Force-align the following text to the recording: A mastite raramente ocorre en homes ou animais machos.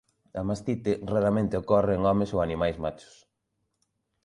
A 0.41 0.43
mastite 0.51 0.93
raramente 1.11 1.59
ocorre 1.61 1.93
en 1.97 2.03
homes 2.09 2.33
ou 2.35 2.39
animais 2.41 2.77
machos. 2.83 3.15